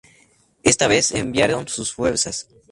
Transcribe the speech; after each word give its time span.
Esta 0.63 0.87
vez 0.87 1.05
se 1.05 1.19
enviaron 1.19 1.67
sus 1.67 1.93
fuerzas. 1.93 2.47